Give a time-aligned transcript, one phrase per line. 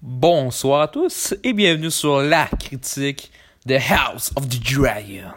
[0.00, 3.32] Bonsoir à tous et bienvenue sur la critique
[3.66, 5.32] de House of the Dragon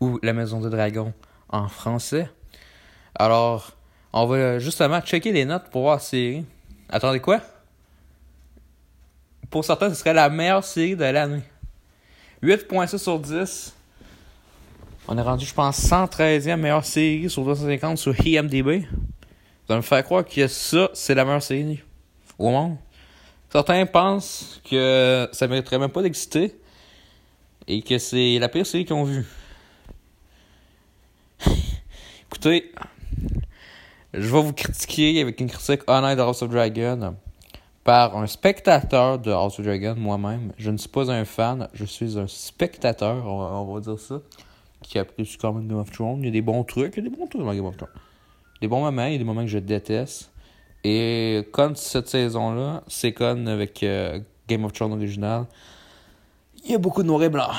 [0.00, 1.12] ou la Maison de Dragon
[1.48, 2.28] en français.
[3.14, 3.70] Alors,
[4.12, 6.44] on va justement checker les notes pour voir la série.
[6.88, 7.42] Attendez quoi?
[9.48, 11.44] Pour certains, ce serait la meilleure série de l'année.
[12.42, 13.72] 8.6 sur 10.
[15.06, 18.84] On est rendu, je pense, 113e meilleure série sur 250 sur IMDb.
[19.68, 21.80] Ça me fait croire que ça, c'est la meilleure série
[22.36, 22.78] au monde.
[23.52, 26.58] Certains pensent que ça mériterait même pas d'exister
[27.68, 29.26] et que c'est la pire série qu'ils ont vue.
[32.30, 32.72] Écoutez,
[34.14, 37.14] je vais vous critiquer avec une critique honnête de House of Dragon
[37.84, 40.54] par un spectateur de House of Dragon, moi-même.
[40.56, 44.22] Je ne suis pas un fan, je suis un spectateur, on va, dire ça,
[44.80, 46.20] qui apprécie quand même Game of Thrones.
[46.20, 47.76] Il y a des bons trucs, il y a des bons trucs dans Game of
[47.76, 47.92] Thrones.
[48.62, 50.31] Des bons moments, il y a des moments que je déteste.
[50.84, 55.46] Et comme cette saison-là, c'est comme avec euh, Game of Thrones original,
[56.64, 57.50] il y a beaucoup de noir et blanc.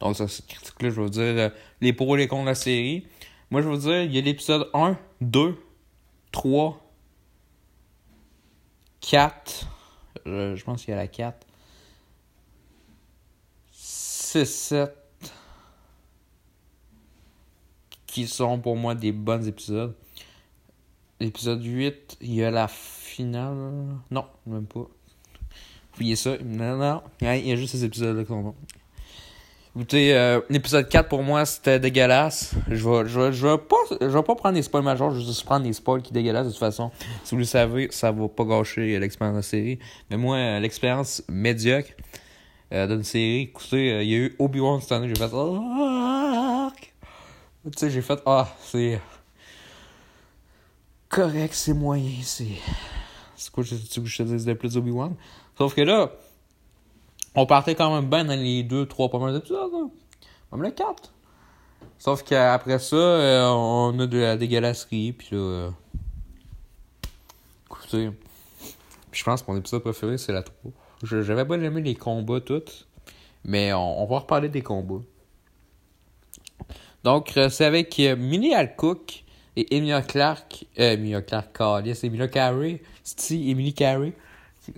[0.00, 2.54] Donc, ça, cette critique-là, je vous dire euh, les pour et les contre de la
[2.54, 3.06] série.
[3.50, 5.56] Moi, je vous dire, il y a l'épisode 1, 2,
[6.30, 6.78] 3,
[9.00, 9.66] 4.
[10.26, 11.46] je pense qu'il y a la 4.
[13.72, 14.94] 6, 7.
[18.06, 19.94] Qui sont pour moi des bons épisodes.
[21.20, 23.56] L'épisode 8, il y a la finale.
[24.10, 24.86] Non, même pas.
[25.94, 26.36] Oubliez ça.
[26.44, 27.02] Non, non.
[27.20, 28.54] Il y a juste ces épisodes-là qui sont bons.
[29.74, 32.54] Écoutez, euh, l'épisode 4 pour moi c'était dégueulasse.
[32.68, 35.64] Je vais, je, vais, pas, je pas prendre des spoils majeurs, je vais juste prendre
[35.64, 36.90] des spoils qui dégueulasses de toute façon.
[37.22, 39.78] Si vous le savez, ça va pas gâcher l'expérience de la série.
[40.10, 41.90] Mais moi, euh, l'expérience médiocre
[42.72, 45.30] euh, d'une série, écoutez, il y a eu Obi-Wan cette année, j'ai fait.
[45.32, 46.70] Oh,
[47.64, 48.20] tu sais, j'ai fait.
[48.24, 48.98] Ah, c'est
[51.08, 52.46] correct, c'est moyen, c'est.
[53.36, 55.14] C'est quoi que je te dis de plus Obi-Wan?
[55.56, 56.10] Sauf que là,
[57.36, 59.90] on partait quand même bien dans les deux, trois premiers épisodes, hein.
[60.50, 61.12] Même le 4.
[61.98, 65.38] Sauf qu'après ça, euh, on a de la dégueulasserie, puis là.
[65.38, 65.70] Euh,
[67.66, 68.10] écoutez.
[69.12, 70.72] je pense que mon épisode préféré, c'est la 3.
[71.02, 72.88] J'avais pas aimé les combats, tous.
[73.44, 75.04] Mais on, va reparler des combats.
[77.04, 79.24] Donc, euh, c'est avec Minnie Alcook
[79.58, 84.12] et Emilia Clark, euh, Emilia Clark, Callis, Emilia Carey, c'est Emily Carey.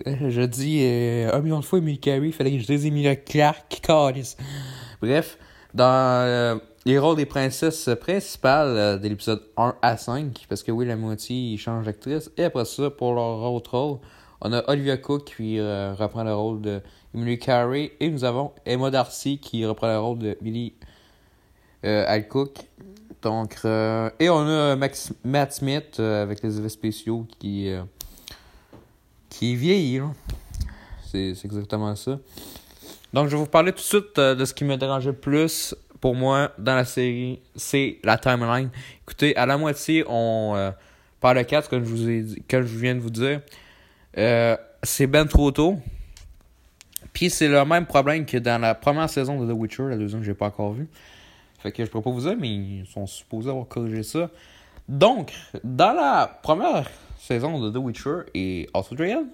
[0.06, 3.14] Je dis euh, un million de fois Emily Carey, il fallait que je dise Emilia
[3.14, 4.36] Clark, Callis.
[5.02, 5.36] Bref,
[5.74, 10.72] dans euh, les rôles des princesses principales euh, de l'épisode 1 à 5, parce que
[10.72, 13.98] oui, la moitié change d'actrice, et après ça, pour leur autre rôle,
[14.41, 16.80] on a Olivia Cook qui euh, reprend le rôle de
[17.14, 20.72] Emily Carey, et nous avons Emma Darcy qui reprend le rôle de Millie
[21.82, 22.60] Alcook.
[23.22, 27.82] Donc, euh, et on a Max, Matt Smith euh, avec les effets spéciaux qui, euh,
[29.28, 30.00] qui vieillit.
[31.10, 32.19] C'est exactement ça.
[33.12, 35.75] Donc, je vais vous parler tout de suite de ce qui me dérangeait le plus
[36.00, 37.41] pour moi dans la série.
[37.56, 38.70] C'est la timeline.
[39.03, 40.72] Écoutez, à la moitié, on
[41.20, 43.41] par le 4, comme je vous ai dit, comme je viens de vous dire,
[44.82, 45.78] c'est ben trop tôt.
[47.12, 50.20] Puis c'est le même problème que dans la première saison de The Witcher, la deuxième
[50.20, 50.88] que j'ai pas encore vue.
[51.62, 54.31] Fait que je peux pas vous dire, mais ils sont supposés avoir corrigé ça.
[54.88, 55.32] Donc,
[55.62, 59.26] dans la première saison de The Witcher et of Dragon,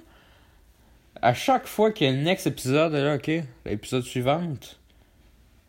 [1.23, 3.31] à chaque fois qu'il y a le next épisode, là, ok,
[3.65, 4.43] l'épisode suivant,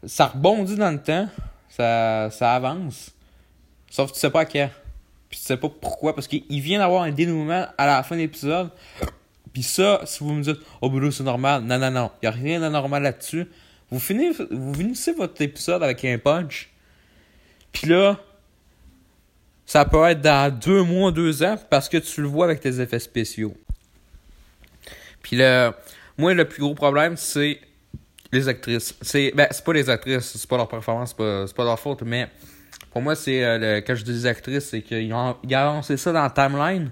[0.04, 1.28] ça rebondit dans le temps,
[1.70, 3.12] ça, ça avance.
[3.90, 4.70] Sauf que tu sais pas quand.
[5.30, 8.22] Puis tu sais pas pourquoi, parce qu'il vient d'avoir un dénouement à la fin de
[8.22, 8.72] l'épisode.
[9.54, 11.64] Puis ça, si vous me dites, oh, ben c'est normal.
[11.64, 12.12] Non, non, non.
[12.22, 13.48] Il y a rien d'anormal là-dessus.
[13.90, 16.70] Vous finissez, vous finissez votre épisode avec un punch.
[17.72, 18.20] Puis là,
[19.66, 22.80] ça peut être dans deux mois, deux ans, parce que tu le vois avec tes
[22.80, 23.56] effets spéciaux.
[25.22, 25.78] Puis là,
[26.18, 27.60] moi, le plus gros problème, c'est
[28.32, 28.96] les actrices.
[29.02, 32.30] C'est ben, pas les actrices, c'est pas leur performance, c'est pas, pas leur faute, mais
[32.92, 36.24] pour moi, c'est euh, quand je dis actrices, c'est qu'ils ont, ils ont ça dans
[36.24, 36.92] la timeline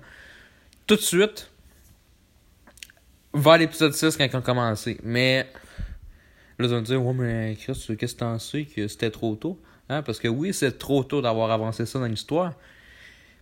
[0.85, 1.49] tout de suite
[3.33, 4.99] vers l'épisode 6 quand ils ont commencé.
[5.03, 5.47] Mais
[6.57, 9.59] Là, ils vont me dire, ouais, mais qu'est-ce que t'en sais que c'était trop tôt?
[9.89, 10.01] Hein?
[10.01, 12.53] Parce que oui, c'est trop tôt d'avoir avancé ça dans l'histoire.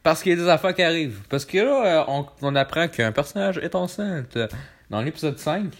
[0.01, 1.21] Parce qu'il y a des affaires qui arrivent.
[1.30, 4.38] Parce que là, euh, on, on apprend qu'un personnage est enceinte
[4.89, 5.71] dans l'épisode 5.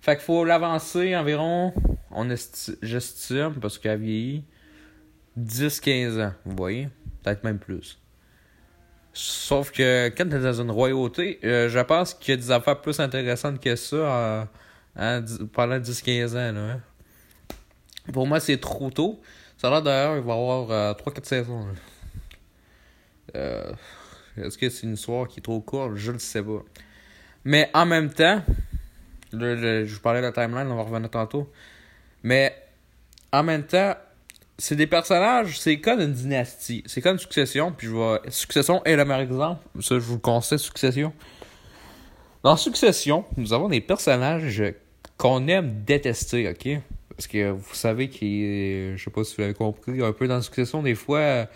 [0.00, 1.74] Fait qu'il faut l'avancer environ,
[2.10, 2.28] on
[2.82, 4.44] j'estime, parce qu'elle vieillit,
[5.38, 6.88] 10-15 ans, vous voyez?
[7.22, 7.98] Peut-être même plus.
[9.12, 12.80] Sauf que quand t'es dans une royauté, euh, je pense qu'il y a des affaires
[12.80, 13.96] plus intéressantes que ça.
[13.96, 14.44] Euh,
[14.96, 16.60] Hein, pendant 10-15 ans, là.
[16.60, 16.80] Hein.
[18.12, 19.20] Pour moi, c'est trop tôt.
[19.56, 21.66] Ça a l'air d'ailleurs, il va y avoir 3-4 euh, saisons.
[23.36, 23.72] Euh,
[24.36, 25.96] Est-ce que c'est une histoire qui est trop courte?
[25.96, 26.62] Je ne sais pas.
[27.44, 28.42] Mais en même temps,
[29.32, 31.50] je vous parlais de la timeline, on va revenir tantôt.
[32.22, 32.54] Mais
[33.32, 33.94] en même temps,
[34.58, 36.82] c'est des personnages, c'est comme une dynastie.
[36.86, 39.60] C'est comme une succession, puis je vois Succession est le meilleur exemple.
[39.80, 41.12] Ça, je vous le conseille, Succession.
[42.42, 44.62] Dans Succession, nous avons des personnages
[45.18, 46.80] qu'on aime détester, ok?
[47.10, 50.40] Parce que vous savez qu'ils, je sais pas si vous l'avez compris, un peu dans
[50.40, 51.46] Succession, des fois, euh,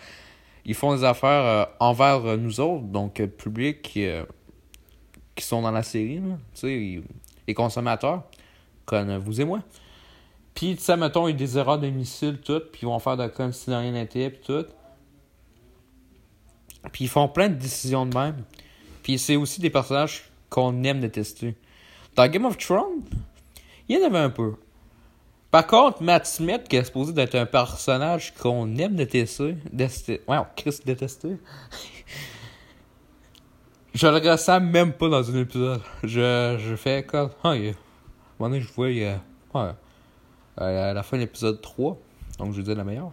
[0.67, 5.83] ils font des affaires euh, envers nous autres, donc le public qui sont dans la
[5.83, 6.21] série,
[6.55, 7.03] tu sais,
[7.49, 8.25] les consommateurs,
[8.85, 9.61] comme vous et moi.
[10.55, 13.27] Puis, tu sais, mettons, ils des erreurs de missiles, tout, puis ils vont faire de
[13.27, 14.67] comme si rien n'était, puis tout.
[16.93, 18.45] Puis ils font plein de décisions de même.
[19.03, 21.57] Puis c'est aussi des personnages qu'on aime détester.
[22.15, 23.03] Dans Game of Thrones,
[23.89, 24.55] il y en avait un peu.
[25.51, 29.57] Par contre, Matt Smith, qui est supposé d'être un personnage qu'on aime détester,
[30.29, 31.37] ouais, Chris détester,
[33.95, 35.83] je le ressens même pas dans un épisode.
[36.05, 37.75] Je, je fais comme, ah, il, à un
[38.39, 39.75] moment je vois,
[40.57, 41.99] à la fin de l'épisode 3,
[42.39, 43.11] donc je dis la meilleure,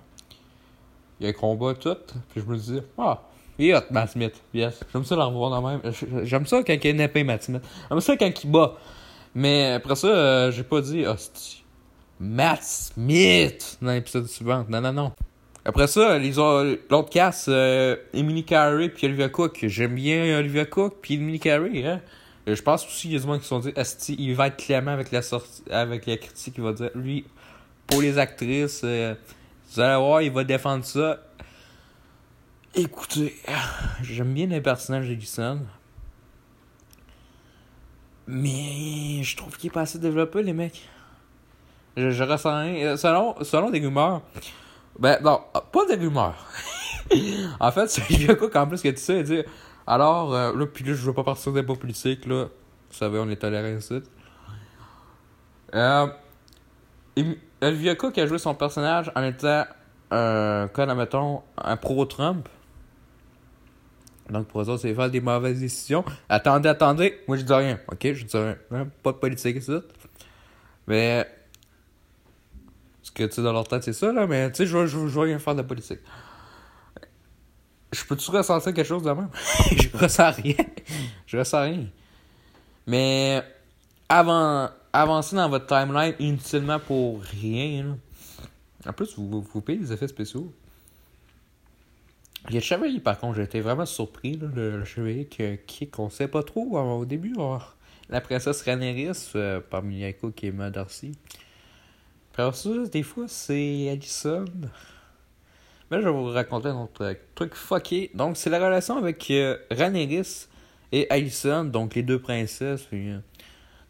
[1.19, 1.97] il y a un combat tout,
[2.29, 3.23] puis je me dis, ah,
[3.61, 4.79] il est hot, Matt Smith, yes.
[4.91, 5.81] J'aime ça le revoir dans même.
[6.23, 7.61] J'aime ça quand il une épée, Matt Smith.
[7.89, 8.73] J'aime ça quand il bat.
[9.35, 11.63] Mais après ça, euh, j'ai pas dit, hostie,
[12.19, 14.65] Matt Smith dans l'épisode suivant.
[14.67, 15.11] Non, non, non.
[15.63, 19.59] Après ça, l'autre casse, euh, Emily Carey puis Olivia Cook.
[19.67, 22.01] J'aime bien Olivia Cook puis Emily Carey, hein.
[22.47, 23.71] Euh, je pense aussi qu'il y a des gens qui se sont dit,
[24.17, 27.25] il va être clément avec la sortie, avec la critique, il va dire, lui,
[27.87, 29.13] pour les actrices, euh,
[29.71, 31.19] vous allez voir, il va défendre ça.
[32.73, 33.35] Écoutez,
[34.01, 35.59] j'aime bien les personnages d'Ellison.
[38.27, 40.87] Mais je trouve qu'il est pas assez développé, les mecs.
[41.97, 42.67] Je, ressens.
[42.67, 44.21] Euh, selon, selon des rumeurs.
[44.97, 45.41] Ben, non,
[45.71, 46.45] pas des rumeurs.
[47.59, 49.43] en fait, c'est Olivia Cook, en plus, que tu sais, dire
[49.85, 52.45] alors, euh, là, puis là, je veux pas partir des beaux politiques, là.
[52.45, 54.01] Vous savez, on est toléré ici.
[55.73, 56.07] Euh,
[57.61, 59.65] Olivia Cook a joué son personnage en étant,
[60.13, 62.47] euh, comme, admettons, un pro-Trump.
[64.31, 66.03] Donc, pour eux autres, c'est faire des mauvaises décisions.
[66.29, 67.19] Attendez, attendez.
[67.27, 67.79] Moi, je dis rien.
[67.91, 68.55] Ok, je dis rien.
[68.71, 69.77] Hein, pas de politique ici.
[70.87, 71.27] Mais.
[73.03, 74.25] Ce que tu sais dans leur tête, c'est ça, là.
[74.25, 75.99] Mais, tu sais, je veux, veux rien faire de politique
[77.91, 79.29] je peux-tu ressentir quelque chose de même?
[79.71, 80.55] je ressens rien.
[81.25, 81.85] je ressens rien.
[82.87, 83.43] Mais
[84.07, 87.97] avant, avancez dans votre timeline inutilement pour rien.
[88.85, 90.53] En plus, vous, vous payez des effets spéciaux.
[92.47, 94.37] Il y a le chevalier, par contre, été vraiment surpris.
[94.37, 97.35] Là, le, chevalier qui qu'on sait pas trop au début.
[98.09, 101.11] la princesse Rhaenyra euh, parmi Yako qui est Emma Darcy.
[102.33, 104.45] Après ça, des fois, c'est Addison.
[105.91, 108.11] Mais je vais vous raconter un autre truc fucké.
[108.13, 109.57] Donc, c'est la relation avec euh,
[110.93, 112.87] et Alyson, donc les deux princesses.
[112.93, 113.19] Euh,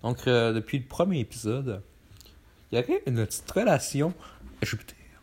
[0.01, 1.81] donc, euh, depuis le premier épisode,
[2.71, 4.13] il y avait une petite relation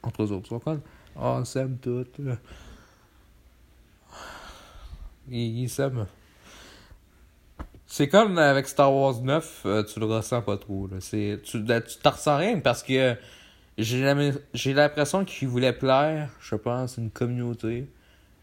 [0.02, 0.56] entre eux autres.
[1.16, 2.20] On s'aime toutes.
[5.30, 6.06] Ils s'aiment.
[7.86, 10.86] C'est comme avec Star Wars 9, euh, tu le ressens pas trop.
[10.88, 10.98] Là.
[11.00, 11.64] Tu, tu
[12.02, 13.16] t'en ressens rien parce que
[13.78, 14.02] j'ai
[14.74, 17.88] l'impression qu'il voulait plaire, je pense, une communauté.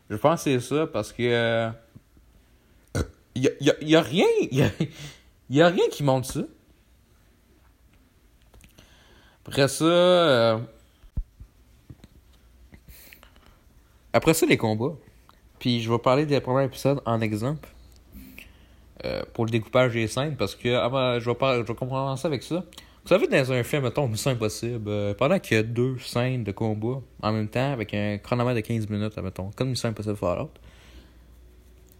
[0.10, 1.70] Je pense que c'est ça parce que.
[3.36, 4.26] Il euh, y, a, rien.
[4.50, 4.72] Il
[5.50, 6.42] y a, rien qui montre ça.
[9.46, 9.86] Après ça.
[9.86, 10.58] Euh,
[14.14, 14.96] après ça, les combats.
[15.60, 17.70] Puis je vais parler des premiers épisodes en exemple.
[19.04, 22.26] Euh, pour le découpage des scènes parce que ah, je, vais pas, je vais commencer
[22.26, 22.64] avec ça.
[23.04, 26.44] Vous savez, dans un film, mettons, Mission Impossible, euh, pendant qu'il y a deux scènes
[26.44, 30.16] de combat en même temps, avec un chronomètre de 15 minutes, mettons, comme Mission Impossible
[30.16, 30.50] Fallout,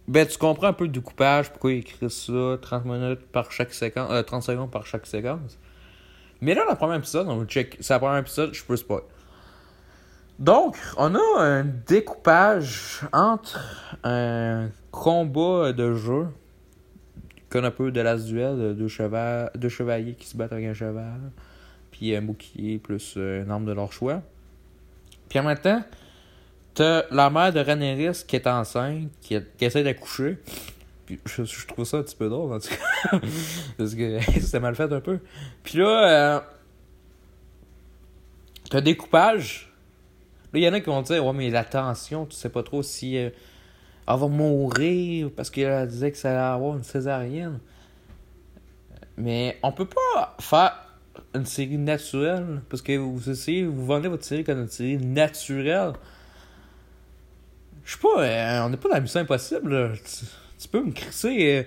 [0.08, 3.72] ben, tu comprends un peu le découpage, pourquoi il écrit ça, 30 minutes par chaque
[3.72, 5.58] séquence, euh, 30 secondes par chaque séquence.
[6.40, 9.02] Mais là, dans le premier épisode, on check, c'est le premier épisode, je peux spoil.
[10.38, 13.58] Donc, on a un découpage entre
[14.04, 16.26] un combat de jeu
[17.48, 20.74] comme un peu de l'as duel, deux, cheval, deux chevaliers qui se battent avec un
[20.74, 21.20] cheval,
[21.90, 24.22] puis un bouclier plus une arme de leur choix.
[25.28, 25.82] Puis en même temps,
[26.74, 30.38] t'as la mère de Rhaenyra qui est enceinte, qui, essaie d'accoucher.
[31.06, 33.18] Puis je, je, trouve ça un petit peu drôle en tout cas.
[33.78, 35.20] Parce que c'était mal fait un peu.
[35.62, 36.40] Puis là, euh,
[38.68, 39.72] t'as découpage.
[40.56, 42.82] Il y en a qui vont dire Ouais, mais la tension, tu sais pas trop
[42.82, 43.16] si.
[43.18, 43.30] Euh,
[44.08, 47.58] elle va mourir parce qu'elle disait que ça allait avoir une césarienne.
[49.16, 50.74] Mais on peut pas faire
[51.34, 55.94] une série naturelle parce que vous essayez, vous vendez votre série comme une série naturelle.
[57.84, 59.94] Je sais pas, euh, on n'est pas dans la mission impossible.
[60.58, 61.66] Tu, peux me crisser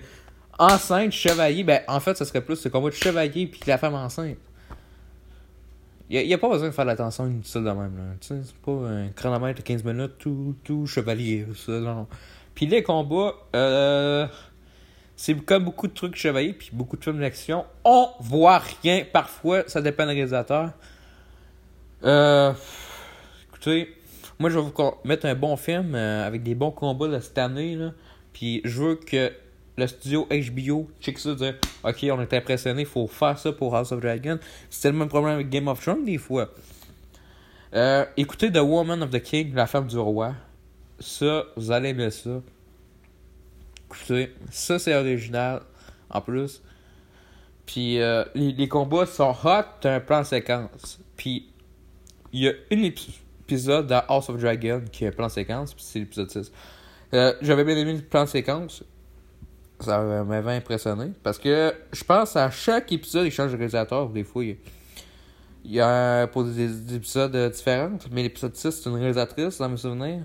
[0.58, 3.96] enceinte, chevalier, ben en fait, ça serait plus le combat de chevalier puis la femme
[3.96, 4.38] enceinte.
[6.12, 7.96] Il n'y a, pas besoin de faire l'attention inutile de même.
[7.96, 8.16] Là.
[8.20, 11.46] C'est pas un chronomètre de 15 minutes, tout, tout chevalier.
[11.56, 12.08] Ça, non.
[12.56, 14.28] Puis les combats, euh,
[15.16, 17.64] c'est comme beaucoup de trucs chevaliers, puis beaucoup de films d'action.
[17.86, 19.04] On voit rien.
[19.12, 20.72] Parfois, ça dépend du réalisateur.
[22.04, 22.54] Euh,
[23.50, 23.96] écoutez,
[24.40, 27.38] moi, je vais vous mettre un bon film euh, avec des bons combats de cette
[27.38, 27.76] année.
[27.76, 27.92] Là.
[28.34, 29.32] Puis je veux que
[29.80, 33.92] le studio HBO check ça, dire Ok, on est impressionné, faut faire ça pour House
[33.92, 34.38] of Dragon.
[34.70, 36.50] C'était le même problème avec Game of Thrones des fois.
[37.74, 40.34] Euh, écoutez The Woman of the King, la femme du roi.
[41.00, 42.42] Ça, vous allez aimer ça.
[43.86, 45.62] Écoutez, ça c'est original
[46.10, 46.62] en plus.
[47.66, 51.00] Puis euh, les, combats sont hot, t'as un plan séquence.
[51.16, 51.48] Puis
[52.34, 55.84] il y a un épisode dans House of Dragon qui est un plan séquence, puis
[55.84, 56.52] c'est l'épisode 6.
[57.14, 58.84] Euh, j'avais bien aimé le plan séquence.
[59.80, 61.12] Ça m'avait impressionné.
[61.24, 64.10] Parce que je pense à chaque épisode, il change de réalisateur.
[64.10, 64.58] Des fois, il
[65.66, 67.98] y a pour des, épisodes différents.
[68.12, 70.24] Mais l'épisode 6, c'est une réalisatrice, dans mes souvenirs.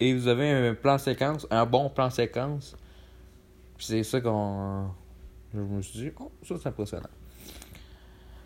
[0.00, 2.76] Et vous avez un plan séquence, un bon plan séquence.
[3.76, 4.86] Puis c'est ça qu'on.
[5.54, 7.08] Je me suis dit, oh, ça c'est impressionnant.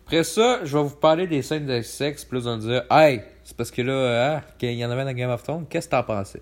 [0.07, 3.57] Après ça, je vais vous parler des scènes de sexe, plus on dire, hey, c'est
[3.57, 6.03] parce que là, hein, qu'il y en avait dans Game of Thrones, qu'est-ce que t'en
[6.03, 6.41] pensais?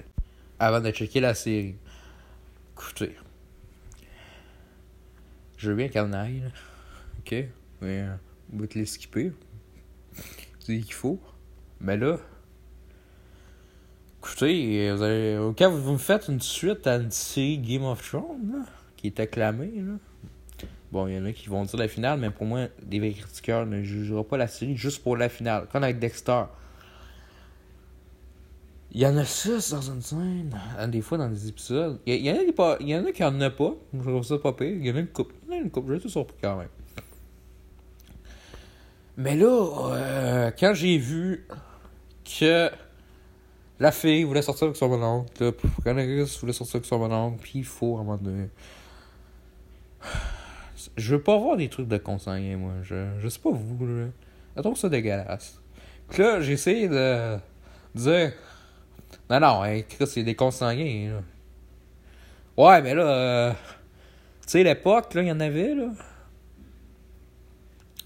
[0.59, 1.77] Avant de checker la série.
[2.77, 3.17] Écoutez,
[5.57, 6.43] je veux bien qu'elle aille.
[7.21, 7.33] Ok,
[7.81, 8.15] mais euh,
[8.53, 9.33] on va te les skipper.
[10.61, 11.21] C'est qu'il faut.
[11.81, 12.19] Mais là,
[14.19, 18.53] écoutez, vous allez, quand vous me faites une suite à une série Game of Thrones,
[18.53, 18.65] là,
[18.97, 19.95] qui est acclamée, là.
[20.93, 23.67] Bon, il y en a qui vont dire la finale, mais pour moi, des critiqueurs
[23.67, 25.67] ne jugeront pas la série juste pour la finale.
[25.71, 26.45] Comme avec Dexter.
[28.97, 30.57] Il y en a six dans une scène,
[30.89, 32.01] des fois dans des épisodes.
[32.07, 33.75] Il y, en a qui y en a qui en a pas.
[33.93, 34.71] Je trouve ça pas pire.
[34.71, 35.35] Il y en a une coupe.
[35.45, 35.85] Il y en a une coupe.
[35.91, 36.71] Je suis surpris quand même.
[39.19, 41.47] Mais là, euh, quand j'ai vu
[42.25, 42.71] que
[43.81, 45.53] la fille voulait sortir avec son mononcle,
[45.85, 48.49] Canaris voulait sortir avec son mononcle, puis il faut à un moment.
[50.97, 52.73] Je veux pas voir des trucs de consanguin, moi.
[52.83, 54.07] Je, je sais pas vous, là.
[54.57, 55.61] Je trouve ça dégueulasse.
[56.09, 57.37] Puis là, j'ai essayé de
[57.95, 58.33] dire
[59.29, 61.11] non, non, hein, c'est des consanguins.
[61.15, 61.23] Là.
[62.57, 63.57] Ouais, mais là, euh, tu
[64.47, 65.89] sais, l'époque, là, il y en avait, là.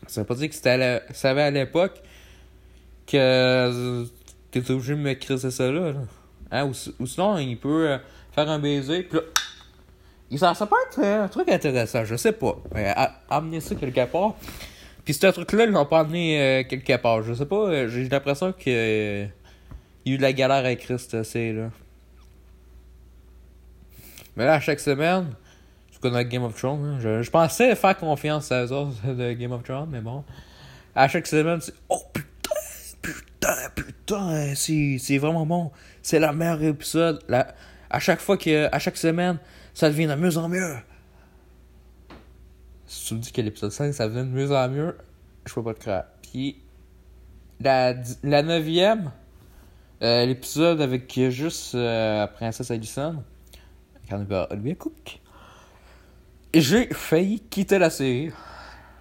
[0.06, 2.02] Ça veut pas dire que c'était ça à l'époque
[3.06, 4.04] que euh,
[4.50, 5.92] t'es obligé de me crisser ça là.
[6.50, 6.64] Hein?
[6.98, 7.98] Ou, sinon, il peut euh,
[8.32, 9.22] faire un baiser, pis là.
[10.36, 12.56] Ça, ça peut être un truc intéressant, je sais pas.
[12.74, 12.92] Mais,
[13.28, 14.34] amener ça quelque part.
[15.04, 17.22] Puis ce truc-là, ils l'ont pas amené quelque part.
[17.22, 19.26] Je sais pas, j'ai l'impression que
[20.04, 21.70] il y a eu de la galère avec Christ assez, là.
[24.36, 25.34] Mais là, à chaque semaine,
[25.92, 29.52] tu connais Game of Thrones, hein, je, pensais faire confiance à eux autres de Game
[29.52, 30.24] of Thrones, mais bon.
[30.94, 32.50] À chaque semaine, c'est Oh putain,
[33.02, 35.70] putain, putain, c'est vraiment bon.
[36.02, 37.22] C'est la meilleure épisode.
[37.28, 37.54] La,
[37.90, 39.38] à chaque fois que, à chaque semaine,
[39.74, 40.76] ça devient de mieux en mieux.
[42.86, 44.96] Si tu me dis que l'épisode 5, ça devient de mieux en mieux,
[45.46, 46.04] je peux pas te croire.
[46.22, 46.56] Puis,
[47.60, 49.12] la, la neuvième,
[50.02, 53.22] euh, l'épisode avec juste euh, Princesse Addison,
[54.08, 55.20] Carnival Olivia Cook.
[56.54, 58.32] J'ai failli quitter la série.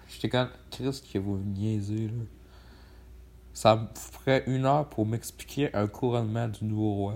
[0.08, 2.24] J'étais quand Chris que vous niaisez là.
[3.54, 7.14] Ça me ferait une heure pour m'expliquer un couronnement du nouveau roi.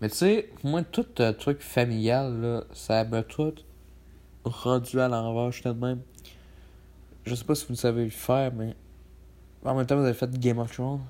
[0.00, 3.54] Mais tu sais, moi, tout euh, truc familial, là, ça m'a tout
[4.44, 6.00] rendu à l'envers, je même.
[7.24, 8.74] Je sais pas si vous savez le faire, mais
[9.68, 11.00] en même temps, vous avez fait Game of Thrones.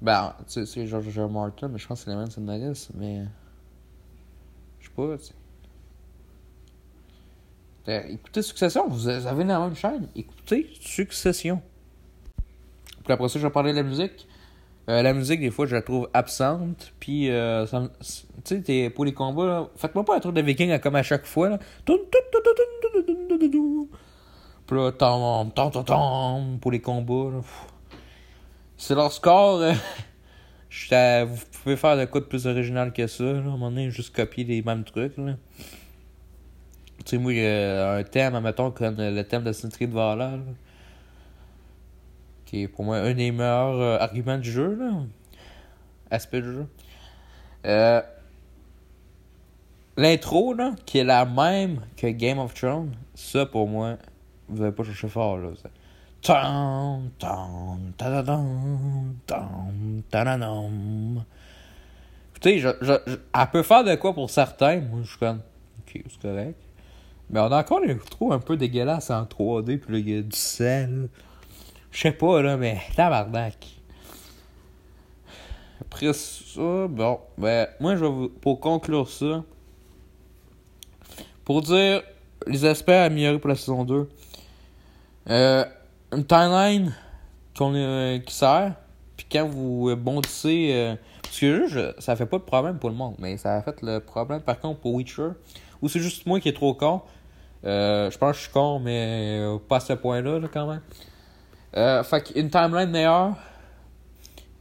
[0.00, 1.28] Ben, tu sais, c'est George R.
[1.28, 3.24] Martin, mais je pense que c'est la même scénariste, mais.
[4.80, 5.34] Je sais pas, tu sais.
[7.86, 10.08] Ben, écoutez Succession, vous avez la même chaîne.
[10.14, 11.60] Écoutez Succession.
[13.04, 14.28] Puis après ça, je vais parler de la musique.
[14.88, 16.92] Euh, la musique, des fois, je la trouve absente.
[17.00, 17.66] Puis, euh,
[18.44, 21.50] tu sais, pour les combats, faites-moi pas un truc de viking comme à chaque fois.
[21.50, 21.58] Là.
[24.70, 24.92] Là,
[26.60, 27.40] pour les combats.
[28.76, 29.60] C'est leur score.
[29.60, 33.24] Euh, vous pouvez faire de quoi de plus original que ça.
[33.24, 33.30] Là.
[33.30, 35.16] À un moment donné, juste copier les mêmes trucs.
[35.16, 35.36] Là.
[37.04, 39.94] Tu sais, moi, il y a un thème, mettons, comme le thème de Century de
[39.94, 40.38] Valhalla.
[42.44, 44.74] Qui est pour moi un des meilleurs euh, arguments du jeu.
[44.74, 45.02] Là.
[46.10, 46.66] Aspect du jeu.
[47.66, 48.00] Euh,
[49.98, 53.96] L'intro, là, qui est la même que Game of Thrones, ça pour moi,
[54.48, 55.48] vous n'avez pas cherché fort, là.
[62.42, 64.80] Sais, je, je, je- elle peut faire de quoi pour certains.
[64.80, 65.40] Moi, je suis comme,
[65.80, 66.56] ok, c'est correct.
[67.30, 70.18] Mais on a encore des trous un peu dégueulasses en 3D, puis là, il y
[70.18, 71.08] a du sel.
[71.90, 73.56] Je sais pas, là, mais tabarnak.
[75.80, 79.42] Après ça, bon, ben, moi, je vais vous, pour conclure ça,
[81.44, 82.02] pour dire
[82.46, 84.08] les aspects à améliorer pour la saison 2,
[85.30, 85.64] euh,
[86.12, 86.94] une timeline
[87.56, 88.74] qu'on est- qui sert,
[89.16, 92.90] puis quand vous euh, bondissez, euh, parce que je- ça fait pas de problème pour
[92.90, 95.30] le monde, mais ça a fait le problème par contre pour Witcher,
[95.82, 97.02] ou c'est juste moi qui est trop con.
[97.64, 100.66] Euh, je pense que je suis con, mais euh, pas à ce point-là, là, quand
[100.68, 100.80] même.
[101.76, 103.34] Euh, fait qu'une timeline meilleure.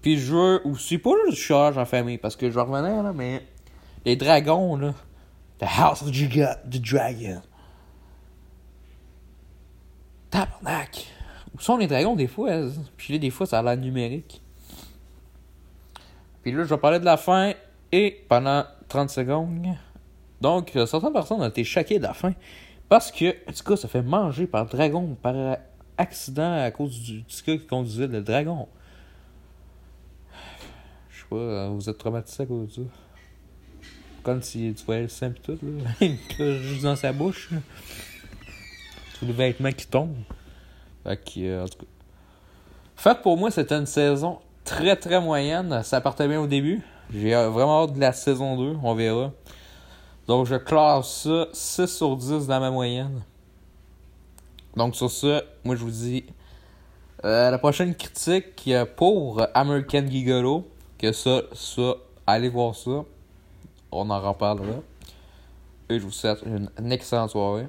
[0.02, 3.46] Puis je veux aussi, pas du charge en famille, parce que je revenir, là, mais
[4.06, 4.94] les dragons, là.
[5.60, 7.42] The House of the Dragon.
[10.30, 11.08] Tabarnak.
[11.56, 12.52] Où sont les dragons des fois?
[12.98, 14.42] Puis là, des fois, ça a l'air numérique.
[16.42, 17.54] Puis là, je vais parler de la fin
[17.92, 19.68] et pendant 30 secondes.
[20.40, 22.34] Donc, euh, certaines personnes ont été choquées de la fin.
[22.90, 25.58] Parce que, tout cas, ça fait manger par dragon, par
[25.98, 28.68] accident à cause du gars qui conduisait le dragon.
[31.10, 32.90] Je sais pas, euh, vous êtes traumatisé à cause de ça?
[34.24, 36.08] Comme si tu voyais le sein pis tout, là.
[36.62, 37.50] Juste dans sa bouche.
[39.20, 40.16] Tous les vêtements qui tombent.
[41.04, 41.86] Fait que, euh, en tout cas.
[42.96, 45.82] Fait pour moi, c'était une saison très très moyenne.
[45.84, 46.84] Ça partait bien au début.
[47.14, 48.78] J'ai euh, vraiment hâte de la saison 2.
[48.84, 49.32] On verra.
[50.28, 53.24] Donc, je classe ça 6 sur 10 dans ma moyenne.
[54.76, 56.26] Donc, sur ça, moi, je vous dis
[57.24, 60.68] euh, la prochaine critique euh, pour American Gigolo.
[60.98, 61.94] Que ça, ça,
[62.26, 63.06] allez voir ça.
[63.92, 64.82] On en reparlera.
[65.90, 67.68] Et je vous souhaite une excellente soirée.